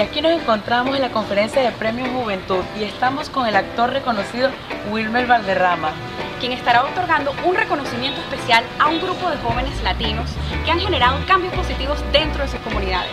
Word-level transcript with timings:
y 0.00 0.02
aquí 0.02 0.22
nos 0.22 0.32
encontramos 0.32 0.96
en 0.96 1.02
la 1.02 1.10
conferencia 1.10 1.60
de 1.60 1.72
Premios 1.72 2.08
Juventud 2.08 2.64
y 2.78 2.84
estamos 2.84 3.28
con 3.28 3.46
el 3.46 3.54
actor 3.54 3.90
reconocido 3.90 4.48
Wilmer 4.90 5.26
Valderrama, 5.26 5.92
quien 6.40 6.52
estará 6.52 6.86
otorgando 6.86 7.34
un 7.46 7.54
reconocimiento 7.54 8.18
especial 8.22 8.64
a 8.78 8.88
un 8.88 8.98
grupo 8.98 9.28
de 9.28 9.36
jóvenes 9.36 9.74
latinos 9.82 10.30
que 10.64 10.70
han 10.70 10.80
generado 10.80 11.18
cambios 11.26 11.52
positivos 11.52 11.98
dentro 12.14 12.42
de 12.42 12.50
sus 12.50 12.60
comunidades. 12.60 13.10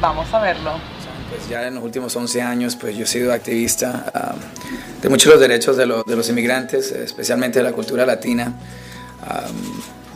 Vamos 0.00 0.26
a 0.34 0.40
verlo. 0.40 0.72
Pues 1.30 1.48
ya 1.48 1.68
en 1.68 1.76
los 1.76 1.84
últimos 1.84 2.16
11 2.16 2.42
años 2.42 2.74
pues 2.74 2.96
yo 2.96 3.04
he 3.04 3.06
sido 3.06 3.32
activista 3.32 4.10
ah, 4.12 4.34
de 5.02 5.08
muchos 5.08 5.26
de 5.26 5.34
los 5.34 5.40
derechos 5.40 5.76
de, 5.76 5.86
los 5.86 6.28
inmigrantes, 6.28 6.90
especialmente 6.90 7.60
de 7.60 7.64
la 7.64 7.72
cultura 7.72 8.04
latina. 8.04 8.52
Ah, 9.22 9.46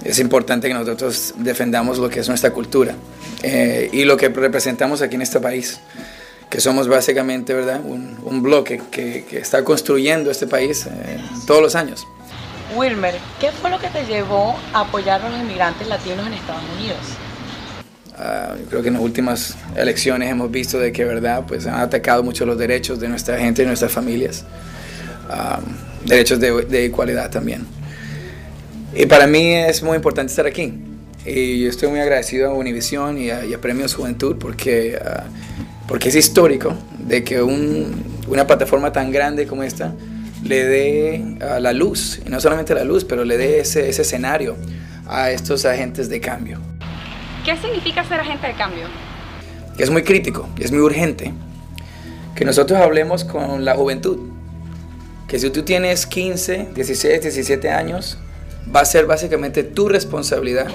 es 0.05 0.19
importante 0.19 0.69
que 0.69 0.75
nosotros 0.75 1.35
defendamos 1.37 1.99
lo 1.99 2.09
que 2.09 2.21
es 2.21 2.29
nuestra 2.29 2.51
cultura 2.51 2.95
eh, 3.43 3.89
y 3.93 4.05
lo 4.05 4.17
que 4.17 4.29
representamos 4.29 5.03
aquí 5.03 5.17
en 5.17 5.23
este 5.23 5.41
país, 5.41 5.81
que 6.49 6.61
somos 6.61 6.89
básicamente 6.89 7.53
¿verdad? 7.55 7.81
Un, 7.85 8.17
un 8.23 8.43
bloque 8.43 8.81
que, 8.91 9.25
que, 9.29 9.39
está 9.39 9.65
construyendo 9.65 10.31
este 10.31 10.47
país 10.47 10.87
eh, 10.87 11.19
todos 11.47 11.63
los 11.63 11.75
años. 11.75 12.07
Wilmer, 12.77 13.15
¿qué 13.41 13.51
fue 13.51 13.71
lo 13.71 13.79
que 13.79 13.89
te 13.89 14.05
llevó 14.05 14.57
a 14.73 14.81
apoyar 14.81 15.23
a 15.23 15.31
los 15.31 15.41
inmigrantes 15.41 15.89
latinos 15.89 16.27
en 16.27 16.35
Estados 16.35 16.63
Unidos? 16.77 16.99
Uh, 18.19 18.69
creo 18.69 18.83
que 18.83 18.89
en 18.89 18.95
las 18.95 19.03
últimas 19.03 19.57
elecciones 19.77 20.31
hemos 20.31 20.51
visto 20.51 20.79
de 20.79 20.93
que 20.93 21.05
verdad 21.05 21.45
pues 21.47 21.67
han 21.67 21.81
atacado 21.81 22.23
mucho 22.25 22.45
los 22.45 22.59
derechos 22.59 22.99
de 22.99 23.09
nuestra 23.09 23.39
gente 23.39 23.63
y 23.63 23.67
nuestras 23.67 23.93
familias, 23.93 24.45
uh, 25.31 25.63
derechos 26.07 26.41
de, 26.41 26.63
de 26.63 26.85
igualdad 26.85 27.31
también. 27.31 27.78
Y 28.99 29.07
para 29.07 29.29
mí 29.29 29.55
es 29.55 29.81
muy 29.85 29.95
importante 29.95 30.31
estar 30.31 30.49
aquí. 30.49 30.75
Y 31.25 31.63
yo 31.63 31.71
estoy 31.71 31.89
muy 31.89 32.01
agradecido 32.01 32.51
a 32.51 32.55
Univision 32.55 33.17
y 33.17 33.31
a, 33.31 33.45
y 33.45 33.55
a 33.55 33.61
Premios 33.61 33.95
Juventud 33.95 34.35
porque, 34.41 34.99
uh, 35.01 35.87
porque 35.87 36.09
es 36.09 36.17
histórico 36.17 36.75
de 36.99 37.23
que 37.23 37.41
un, 37.41 38.03
una 38.27 38.45
plataforma 38.45 38.91
tan 38.91 39.13
grande 39.13 39.47
como 39.47 39.63
esta 39.63 39.95
le 40.43 40.65
dé 40.65 41.25
uh, 41.37 41.61
la 41.61 41.73
luz, 41.73 42.21
y 42.27 42.29
no 42.29 42.41
solamente 42.41 42.75
la 42.75 42.83
luz, 42.83 43.05
pero 43.05 43.25
le 43.25 43.37
dé 43.37 43.61
ese, 43.61 43.89
ese 43.89 44.03
escenario 44.03 44.57
a 45.07 45.31
estos 45.31 45.65
agentes 45.65 46.09
de 46.09 46.19
cambio. 46.21 46.59
¿Qué 47.45 47.57
significa 47.57 48.03
ser 48.03 48.19
agente 48.19 48.49
de 48.49 48.55
cambio? 48.55 48.89
Que 49.77 49.85
es 49.85 49.91
muy 49.91 50.03
crítico, 50.03 50.49
es 50.59 50.73
muy 50.73 50.81
urgente 50.81 51.33
que 52.35 52.45
nosotros 52.45 52.81
hablemos 52.81 53.23
con 53.23 53.65
la 53.65 53.77
juventud. 53.77 54.19
Que 55.29 55.39
si 55.39 55.51
tú 55.51 55.63
tienes 55.63 56.05
15, 56.05 56.71
16, 56.75 57.23
17 57.23 57.71
años, 57.71 58.19
va 58.75 58.81
a 58.81 58.85
ser 58.85 59.07
básicamente 59.07 59.63
tu 59.63 59.89
responsabilidad 59.89 60.69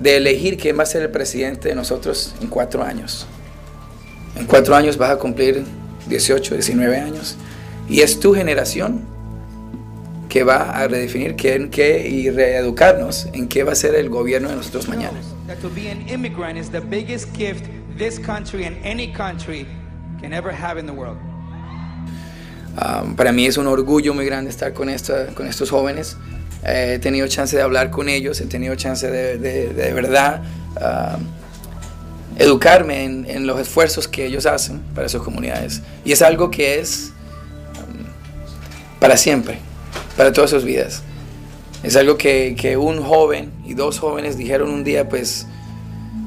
de 0.00 0.16
elegir 0.16 0.56
quién 0.56 0.78
va 0.78 0.82
a 0.84 0.86
ser 0.86 1.02
el 1.02 1.10
presidente 1.10 1.68
de 1.68 1.74
nosotros 1.74 2.34
en 2.40 2.48
cuatro 2.48 2.82
años. 2.82 3.26
En 4.36 4.46
cuatro 4.46 4.74
años 4.74 4.96
vas 4.96 5.10
a 5.10 5.16
cumplir 5.16 5.64
18, 6.06 6.54
19 6.54 6.98
años. 6.98 7.36
Y 7.88 8.00
es 8.00 8.20
tu 8.20 8.34
generación 8.34 9.04
que 10.28 10.44
va 10.44 10.70
a 10.70 10.86
redefinir 10.86 11.34
qué, 11.34 11.68
qué 11.70 12.08
y 12.08 12.30
reeducarnos 12.30 13.28
en 13.32 13.48
qué 13.48 13.64
va 13.64 13.72
a 13.72 13.74
ser 13.74 13.96
el 13.96 14.08
gobierno 14.08 14.48
de 14.48 14.56
nosotros 14.56 14.88
mañana. 14.88 15.18
Um, 22.70 23.16
para 23.16 23.32
mí 23.32 23.46
es 23.46 23.56
un 23.58 23.66
orgullo 23.66 24.14
muy 24.14 24.24
grande 24.24 24.48
estar 24.50 24.72
con, 24.72 24.88
esta, 24.88 25.26
con 25.34 25.48
estos 25.48 25.70
jóvenes. 25.70 26.16
Eh, 26.64 26.94
he 26.94 26.98
tenido 26.98 27.26
chance 27.26 27.56
de 27.56 27.62
hablar 27.62 27.90
con 27.90 28.08
ellos, 28.08 28.40
he 28.40 28.46
tenido 28.46 28.74
chance 28.74 29.10
de, 29.10 29.38
de, 29.38 29.68
de 29.68 29.92
verdad 29.92 30.42
uh, 30.76 31.18
educarme 32.38 33.04
en, 33.04 33.26
en, 33.28 33.46
los 33.46 33.58
esfuerzos 33.60 34.08
que 34.08 34.26
ellos 34.26 34.46
hacen 34.46 34.80
para 34.94 35.08
sus 35.08 35.22
comunidades. 35.22 35.82
Y 36.04 36.12
es 36.12 36.22
algo 36.22 36.50
que 36.50 36.78
es 36.78 37.12
um, 37.76 38.04
para 38.98 39.16
siempre, 39.16 39.58
para 40.16 40.32
todas 40.32 40.50
sus 40.50 40.64
vidas. 40.64 41.02
Es 41.82 41.96
algo 41.96 42.18
que, 42.18 42.54
que, 42.58 42.76
un 42.76 43.02
joven 43.02 43.52
y 43.64 43.72
dos 43.72 43.98
jóvenes 43.98 44.36
dijeron 44.36 44.68
un 44.70 44.84
día, 44.84 45.08
pues, 45.08 45.46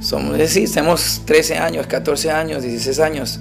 somos, 0.01 0.35
decir, 0.37 0.69
tenemos 0.71 1.21
13 1.25 1.57
años, 1.57 1.85
14 1.85 2.31
años, 2.31 2.63
16 2.63 2.99
años. 2.99 3.39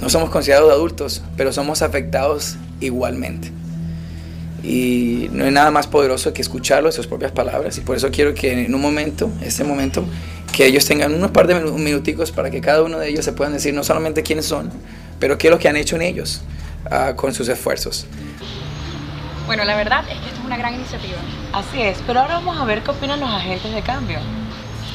No 0.00 0.08
somos 0.08 0.30
considerados 0.30 0.70
adultos, 0.70 1.22
pero 1.36 1.52
somos 1.52 1.82
afectados 1.82 2.56
igualmente. 2.80 3.50
Y 4.62 5.28
no 5.32 5.44
hay 5.44 5.50
nada 5.50 5.70
más 5.70 5.86
poderoso 5.86 6.32
que 6.32 6.42
escucharlo, 6.42 6.90
sus 6.90 7.06
propias 7.06 7.32
palabras. 7.32 7.78
Y 7.78 7.82
por 7.82 7.96
eso 7.96 8.10
quiero 8.10 8.34
que 8.34 8.64
en 8.64 8.74
un 8.74 8.80
momento, 8.80 9.30
este 9.42 9.64
momento, 9.64 10.04
que 10.52 10.66
ellos 10.66 10.86
tengan 10.86 11.14
unos 11.14 11.30
par 11.32 11.46
de 11.46 11.54
minuticos 11.54 12.32
para 12.32 12.50
que 12.50 12.60
cada 12.60 12.82
uno 12.82 12.98
de 12.98 13.08
ellos 13.08 13.24
se 13.24 13.32
puedan 13.32 13.52
decir 13.52 13.74
no 13.74 13.84
solamente 13.84 14.22
quiénes 14.22 14.46
son, 14.46 14.70
pero 15.18 15.36
qué 15.36 15.48
es 15.48 15.50
lo 15.50 15.58
que 15.58 15.68
han 15.68 15.76
hecho 15.76 15.96
en 15.96 16.02
ellos 16.02 16.42
uh, 16.90 17.14
con 17.14 17.34
sus 17.34 17.48
esfuerzos. 17.48 18.06
Bueno, 19.46 19.64
la 19.64 19.76
verdad 19.76 20.04
es 20.10 20.18
que 20.18 20.28
esto 20.28 20.40
es 20.40 20.46
una 20.46 20.56
gran 20.56 20.74
iniciativa. 20.74 21.18
Así 21.52 21.80
es, 21.80 21.98
pero 22.06 22.20
ahora 22.20 22.34
vamos 22.36 22.58
a 22.58 22.64
ver 22.64 22.82
qué 22.82 22.90
opinan 22.90 23.20
los 23.20 23.30
agentes 23.30 23.72
de 23.72 23.82
cambio. 23.82 24.18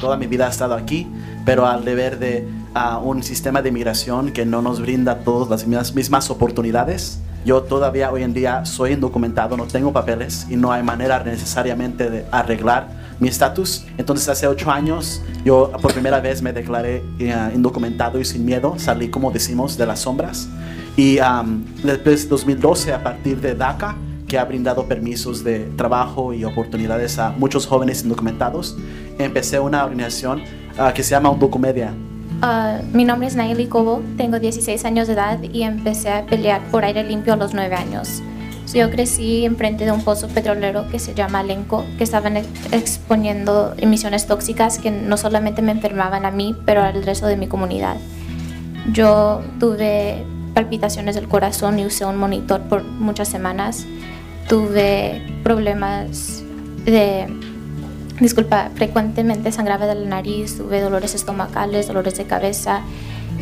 Toda 0.02 0.18
mi 0.18 0.26
vida 0.26 0.48
he 0.48 0.50
estado 0.50 0.74
aquí, 0.74 1.08
pero 1.46 1.68
al 1.68 1.86
deber 1.86 2.18
de 2.18 2.48
uh, 2.76 2.98
un 2.98 3.24
sistema 3.24 3.62
de 3.62 3.72
migración 3.72 4.32
que 4.34 4.46
no 4.46 4.62
nos 4.62 4.82
brinda 4.82 5.20
todas 5.20 5.48
las 5.50 5.68
mismas, 5.68 5.94
mismas 5.94 6.30
oportunidades, 6.32 7.20
yo 7.46 7.64
todavía 7.64 8.12
hoy 8.12 8.24
en 8.24 8.34
día 8.34 8.66
soy 8.66 8.94
indocumentado, 8.94 9.58
no 9.58 9.66
tengo 9.66 9.92
papeles 9.92 10.46
y 10.50 10.56
no 10.56 10.72
hay 10.72 10.84
manera 10.84 11.24
necesariamente 11.24 12.10
de 12.10 12.26
arreglar 12.32 12.88
mi 13.20 13.28
estatus. 13.28 13.86
Entonces 13.98 14.28
hace 14.30 14.48
ocho 14.48 14.70
años 14.72 15.22
yo 15.44 15.72
por 15.82 15.94
primera 15.94 16.20
vez 16.20 16.42
me 16.42 16.54
declaré 16.54 17.02
uh, 17.20 17.56
indocumentado 17.56 18.20
y 18.20 18.26
sin 18.26 18.46
miedo, 18.46 18.76
salí 18.78 19.10
como 19.10 19.32
decimos 19.32 19.78
de 19.78 19.86
las 19.86 20.02
sombras. 20.02 20.50
Y 20.98 21.20
um, 21.20 21.64
después 21.84 22.24
de 22.24 22.30
2012 22.30 22.94
a 22.94 23.04
partir 23.04 23.40
de 23.40 23.56
DACA, 23.56 23.96
que 24.28 24.38
ha 24.38 24.46
brindado 24.46 24.86
permisos 24.86 25.44
de 25.44 25.60
trabajo 25.76 26.34
y 26.34 26.46
oportunidades 26.46 27.20
a 27.20 27.32
muchos 27.32 27.68
jóvenes 27.68 28.04
indocumentados, 28.04 28.78
empecé 29.18 29.60
una 29.60 29.84
organización 29.84 30.42
uh, 30.80 30.94
que 30.94 31.04
se 31.04 31.12
llama 31.12 31.30
Undocumedia. 31.30 31.94
Uh, 32.42 32.84
mi 32.92 33.06
nombre 33.06 33.28
es 33.28 33.36
Nayeli 33.36 33.68
Cobo, 33.68 34.02
tengo 34.18 34.40
16 34.40 34.84
años 34.86 35.06
de 35.06 35.14
edad 35.14 35.40
y 35.44 35.62
empecé 35.62 36.10
a 36.10 36.26
pelear 36.26 36.60
por 36.72 36.84
aire 36.84 37.04
limpio 37.04 37.34
a 37.34 37.36
los 37.36 37.54
9 37.54 37.76
años. 37.76 38.24
Yo 38.74 38.90
crecí 38.90 39.46
enfrente 39.46 39.86
de 39.86 39.92
un 39.92 40.04
pozo 40.04 40.28
petrolero 40.28 40.88
que 40.90 40.98
se 40.98 41.14
llama 41.14 41.42
Alenco, 41.42 41.86
que 42.00 42.04
estaban 42.04 42.38
exponiendo 42.72 43.76
emisiones 43.78 44.26
tóxicas 44.26 44.80
que 44.80 44.90
no 44.90 45.18
solamente 45.18 45.62
me 45.62 45.72
enfermaban 45.72 46.26
a 46.26 46.32
mí, 46.32 46.56
pero 46.66 46.82
al 46.82 47.04
resto 47.04 47.28
de 47.28 47.38
mi 47.38 47.46
comunidad. 47.46 47.98
Yo 48.92 49.44
tuve 49.60 50.24
palpitaciones 50.56 51.14
del 51.14 51.28
corazón 51.28 51.78
y 51.78 51.86
usé 51.86 52.06
un 52.06 52.18
monitor 52.18 52.62
por 52.62 52.84
muchas 52.84 53.28
semanas. 53.28 53.86
Tuve 54.48 55.22
problemas 55.44 56.42
de 56.86 57.28
disculpa, 58.22 58.70
frecuentemente 58.76 59.52
sangraba 59.52 59.88
de 59.88 59.96
la 59.96 60.08
nariz, 60.08 60.58
tuve 60.58 60.80
dolores 60.80 61.16
estomacales, 61.16 61.88
dolores 61.88 62.16
de 62.18 62.26
cabeza 62.26 62.82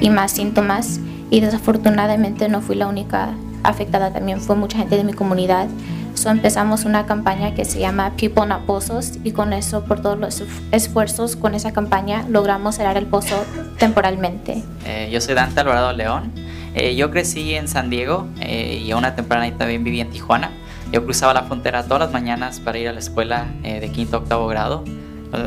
y 0.01 0.09
más 0.09 0.31
síntomas. 0.31 0.99
Y 1.29 1.41
desafortunadamente 1.41 2.49
no 2.49 2.61
fui 2.61 2.75
la 2.75 2.87
única 2.87 3.29
afectada, 3.63 4.11
también 4.11 4.41
fue 4.41 4.55
mucha 4.55 4.79
gente 4.79 4.97
de 4.97 5.03
mi 5.03 5.13
comunidad. 5.13 5.67
So 6.15 6.29
empezamos 6.29 6.85
una 6.85 7.05
campaña 7.05 7.53
que 7.53 7.65
se 7.65 7.79
llama 7.79 8.13
People 8.17 8.45
Not 8.45 8.65
Pozos 8.65 9.19
y 9.23 9.31
con 9.31 9.53
eso, 9.53 9.85
por 9.85 10.01
todos 10.01 10.17
los 10.17 10.43
esfuerzos 10.71 11.35
con 11.35 11.55
esa 11.55 11.71
campaña, 11.71 12.25
logramos 12.27 12.75
cerrar 12.75 12.97
el 12.97 13.05
pozo 13.05 13.45
temporalmente. 13.77 14.63
Eh, 14.85 15.09
yo 15.11 15.21
soy 15.21 15.35
Dante 15.35 15.59
Alvarado 15.59 15.93
León. 15.93 16.31
Eh, 16.75 16.95
yo 16.95 17.09
crecí 17.09 17.55
en 17.55 17.67
San 17.67 17.89
Diego 17.89 18.27
eh, 18.41 18.81
y 18.83 18.91
a 18.91 18.97
una 18.97 19.15
temprana 19.15 19.49
también 19.57 19.83
viví 19.83 20.01
en 20.01 20.09
Tijuana. 20.09 20.51
Yo 20.91 21.03
cruzaba 21.03 21.33
la 21.33 21.43
frontera 21.43 21.83
todas 21.83 21.99
las 21.99 22.11
mañanas 22.11 22.59
para 22.59 22.79
ir 22.79 22.87
a 22.87 22.93
la 22.93 22.99
escuela 22.99 23.47
eh, 23.63 23.79
de 23.79 23.91
quinto 23.91 24.17
a 24.17 24.19
octavo 24.19 24.47
grado. 24.47 24.83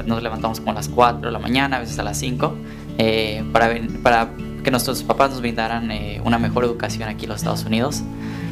Nos 0.06 0.22
levantamos 0.22 0.60
como 0.60 0.70
a 0.70 0.74
las 0.74 0.88
4 0.88 1.26
de 1.26 1.32
la 1.32 1.40
mañana, 1.40 1.78
a 1.78 1.80
veces 1.80 1.98
a 1.98 2.04
las 2.04 2.16
5, 2.18 2.54
eh, 2.98 3.42
para, 3.52 4.28
que 4.62 4.70
nuestros 4.70 5.02
papás 5.02 5.30
nos 5.30 5.40
brindaran 5.40 5.90
eh, 5.90 6.20
una 6.24 6.38
mejor 6.38 6.64
educación 6.64 7.08
aquí 7.08 7.24
en 7.24 7.30
los 7.30 7.38
Estados 7.38 7.64
Unidos. 7.64 8.02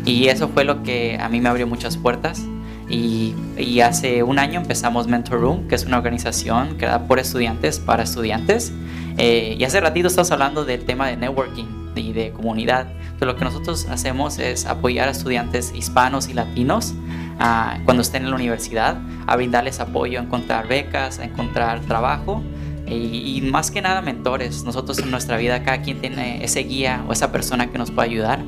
Y 0.05 0.27
eso 0.27 0.49
fue 0.49 0.65
lo 0.65 0.83
que 0.83 1.19
a 1.21 1.29
mí 1.29 1.41
me 1.41 1.49
abrió 1.49 1.69
muchas 1.69 1.97
puertas. 1.97 2.43
Y, 2.89 3.35
hace 3.81 4.25
un 4.25 4.41
año 4.41 4.61
empezamos 4.61 5.07
Mentor 5.07 5.41
Room, 5.41 5.69
que 5.69 5.77
es 5.77 5.85
una 5.85 5.99
organización 5.99 6.77
creada 6.77 7.07
por 7.07 7.21
estudiantes 7.21 7.79
para 7.79 8.03
estudiantes. 8.03 8.73
Eh, 9.17 9.57
y 9.57 9.63
hace 9.63 9.81
ratito 9.81 10.09
estamos 10.09 10.33
hablando 10.33 10.65
del 10.65 10.85
tema 10.85 11.07
de 11.07 11.17
networking 11.17 11.80
y 11.95 12.13
de 12.13 12.33
comunidad. 12.33 12.89
Entonces, 12.91 13.27
lo 13.27 13.37
que 13.37 13.45
nosotros 13.45 13.87
hacemos 13.91 14.39
es 14.39 14.67
apoyar 14.67 15.09
a 15.09 15.11
estudiantes 15.13 15.73
hispanos 15.75 16.29
y 16.29 16.35
latinos 16.35 16.95
uh, 17.41 17.83
cuando 17.85 18.03
estén 18.03 18.25
en 18.25 18.31
la 18.31 18.37
universidad, 18.37 18.99
a 19.27 19.37
brindarles 19.37 19.81
apoyo, 19.81 20.21
a 20.21 20.23
encontrar 20.23 20.69
becas, 20.69 21.19
a 21.19 21.25
encontrar 21.25 21.81
trabajo 21.81 22.43
y, 22.87 23.41
más 23.43 23.71
que 23.71 23.83
nada 23.83 24.03
mentores. 24.03 24.65
Nosotros 24.65 24.99
en 24.99 25.11
nuestra 25.11 25.37
vida, 25.37 25.63
cada 25.63 25.83
quien 25.83 26.01
tiene 26.01 26.45
ese 26.45 26.61
guía 26.61 27.05
o 27.09 27.13
esa 27.13 27.31
persona 27.31 27.71
que 27.71 27.79
nos 27.79 27.91
puede 27.91 28.09
ayudar. 28.09 28.41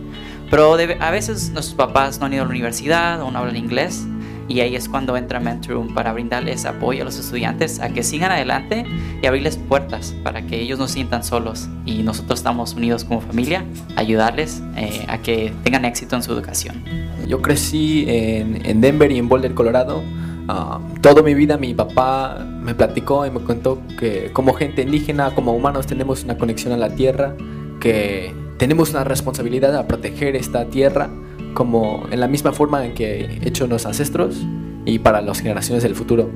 Pero 0.51 0.75
a 0.75 1.11
veces 1.11 1.51
nuestros 1.51 1.75
papás 1.75 2.19
no 2.19 2.27
han 2.27 2.35
ido 2.35 2.43
a 2.43 2.47
la 2.47 2.51
universidad 2.51 3.23
o 3.23 3.31
no 3.31 3.39
hablan 3.39 3.57
inglés 3.57 4.07
y 4.53 4.61
ahí 4.61 4.77
es 4.77 4.87
cuando 4.87 5.17
entra 5.17 5.41
Mentorum 5.41 5.95
para 5.95 6.13
brindarles 6.13 6.67
apoyo 6.67 7.01
a 7.01 7.05
los 7.07 7.19
estudiantes 7.19 7.81
a 7.81 7.89
que 7.89 8.03
sigan 8.03 8.31
adelante 8.31 8.85
y 9.23 9.27
abrirles 9.27 9.57
puertas 9.57 10.15
para 10.23 10.43
que 10.43 10.61
ellos 10.61 10.79
no 10.79 10.89
sientan 10.89 11.25
solos 11.25 11.69
y 11.87 12.03
nosotros 12.03 12.41
estamos 12.41 12.75
unidos 12.75 13.05
como 13.05 13.23
familia 13.23 13.65
ayudarles 13.97 14.63
eh, 14.77 15.07
a 15.09 15.17
que 15.19 15.55
tengan 15.65 15.87
éxito 15.87 16.17
en 16.17 16.23
su 16.23 16.33
educación. 16.33 16.85
Yo 17.27 17.41
crecí 17.41 18.05
en, 18.07 18.67
en 18.67 18.83
Denver 18.83 19.11
y 19.11 19.17
en 19.17 19.27
Boulder, 19.27 19.55
Colorado. 19.55 20.03
Ah, 20.49 20.81
toda 21.01 21.23
mi 21.23 21.33
vida 21.33 21.57
mi 21.57 21.73
papá 21.73 22.45
me 22.63 22.75
platicó 22.75 23.25
y 23.25 23.31
me 23.31 23.41
contó 23.41 23.81
que 23.99 24.33
como 24.35 24.53
gente 24.53 24.83
indígena, 24.83 25.35
como 25.35 25.55
humanos 25.55 25.87
tenemos 25.87 26.25
una 26.25 26.37
conexión 26.37 26.75
a 26.75 26.77
la 26.77 26.91
tierra, 26.91 27.35
que 27.81 28.35
tenemos 28.59 28.91
una 28.91 29.05
responsabilidad 29.05 29.75
a 29.77 29.87
proteger 29.87 30.37
esta 30.37 30.67
tierra 30.67 31.09
como 31.55 32.07
en 32.11 32.21
la 32.21 32.29
misma 32.29 32.53
forma 32.53 32.85
en 32.85 32.95
que 32.95 33.39
hecho 33.43 33.67
los 33.67 33.87
ancestros 33.87 34.37
y 34.85 34.99
para 34.99 35.21
las 35.21 35.41
generaciones 35.41 35.83
del 35.83 35.95
futuro. 35.95 36.31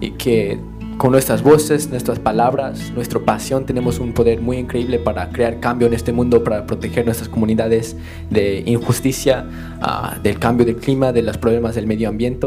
Y 0.00 0.12
que 0.12 0.58
con 0.96 1.10
nuestras 1.10 1.42
voces, 1.42 1.90
nuestras 1.90 2.18
palabras, 2.18 2.92
nuestra 2.94 3.18
pasión 3.20 3.66
tenemos 3.66 3.98
un 3.98 4.12
poder 4.12 4.40
muy 4.40 4.58
increíble 4.58 4.98
para 4.98 5.28
crear 5.30 5.58
cambio 5.58 5.88
en 5.88 5.94
este 5.94 6.12
mundo, 6.12 6.44
para 6.44 6.66
proteger 6.66 7.04
nuestras 7.04 7.28
comunidades 7.28 7.96
de 8.30 8.62
injusticia, 8.66 9.46
ah, 9.80 10.18
del 10.22 10.38
cambio 10.38 10.64
del 10.64 10.76
clima, 10.76 11.12
de 11.12 11.22
los 11.22 11.36
problemas 11.36 11.74
del 11.74 11.86
medio 11.86 12.08
ambiente. 12.08 12.46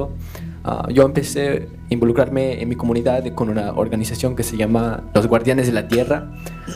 Ah, 0.63 0.87
yo 0.91 1.03
empecé 1.03 1.67
a 1.89 1.93
involucrarme 1.93 2.61
en 2.61 2.69
mi 2.69 2.75
comunidad 2.75 3.25
con 3.33 3.49
una 3.49 3.73
organización 3.73 4.35
que 4.35 4.43
se 4.43 4.57
llama 4.57 5.03
Los 5.13 5.27
Guardianes 5.27 5.67
de 5.67 5.73
la 5.73 5.87
Tierra 5.87 6.31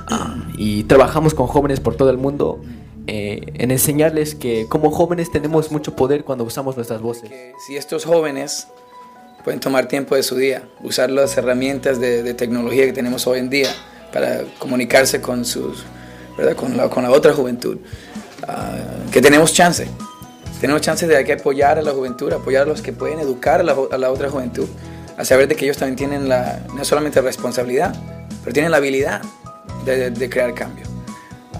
ah, 0.09 0.35
y 0.57 0.83
trabajamos 0.83 1.33
con 1.33 1.47
jóvenes 1.47 1.79
por 1.79 1.95
todo 1.95 2.09
el 2.09 2.17
mundo 2.17 2.61
eh, 3.07 3.41
en 3.55 3.71
enseñarles 3.71 4.35
que 4.35 4.67
como 4.69 4.91
jóvenes 4.91 5.31
tenemos 5.31 5.71
mucho 5.71 5.95
poder 5.95 6.23
cuando 6.23 6.43
usamos 6.43 6.75
nuestras 6.75 7.01
voces. 7.01 7.31
si 7.65 7.75
estos 7.75 8.05
jóvenes 8.05 8.67
pueden 9.43 9.59
tomar 9.59 9.87
tiempo 9.87 10.15
de 10.15 10.23
su 10.23 10.35
día, 10.35 10.63
usar 10.83 11.09
las 11.09 11.35
herramientas 11.37 11.99
de, 11.99 12.33
tecnología 12.33 12.85
que 12.85 12.93
tenemos 12.93 13.25
hoy 13.27 13.39
en 13.39 13.49
día 13.49 13.69
para 14.13 14.43
comunicarse 14.59 15.21
con, 15.21 15.45
sus, 15.45 15.83
Con, 16.55 16.77
la, 16.77 16.89
con 16.89 17.03
la 17.03 17.11
otra 17.11 17.33
juventud, 17.33 17.77
ah, 18.47 18.77
que 19.11 19.21
tenemos 19.21 19.53
chance. 19.53 19.87
Tenemos 20.59 20.81
chance 20.81 21.07
de 21.07 21.23
que 21.23 21.33
apoyar 21.33 21.79
a 21.79 21.81
la 21.81 21.91
juventud, 21.91 22.31
apoyar 22.33 22.63
a 22.63 22.65
los 22.65 22.81
que 22.83 22.93
pueden 22.93 23.19
educar 23.19 23.61
a 23.61 23.63
la, 23.63 23.75
a 23.91 23.97
la 23.97 24.11
otra 24.11 24.29
juventud, 24.29 24.67
a 25.17 25.25
saber 25.25 25.47
de 25.47 25.55
que 25.55 25.65
ellos 25.65 25.77
también 25.77 25.95
tienen 25.95 26.29
la, 26.29 26.59
no 26.75 26.85
solamente 26.85 27.19
responsabilidad, 27.21 27.95
pero 28.43 28.53
tienen 28.53 28.71
la 28.71 28.77
habilidad 28.77 29.21
de, 29.85 30.11
de 30.11 30.29
crear 30.29 30.53
cambio. 30.53 30.90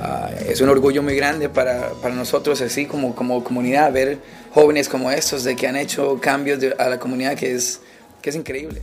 Ah, 0.03 0.31
es 0.49 0.59
un 0.61 0.69
orgullo 0.69 1.03
muy 1.03 1.15
grande 1.15 1.47
para, 1.47 1.91
para, 2.01 2.15
nosotros, 2.15 2.59
así 2.61 2.87
como, 2.87 3.13
como 3.13 3.43
comunidad, 3.43 3.93
ver 3.93 4.17
jóvenes 4.51 4.89
como 4.89 5.11
estos 5.11 5.43
de 5.43 5.55
que 5.55 5.67
han 5.67 5.75
hecho 5.75 6.19
cambios 6.19 6.59
a 6.79 6.89
la 6.89 6.97
comunidad 6.97 7.35
que 7.35 7.53
es, 7.53 7.81
que 8.19 8.31
es 8.31 8.35
increíble. 8.35 8.81